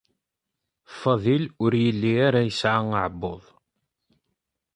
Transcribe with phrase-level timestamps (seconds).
[0.99, 3.43] Faḍil ur yelli ara yesɛa aɛebbuḍ.